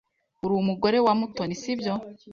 [0.43, 1.93] Uri umugore wa Mutoni, si byo?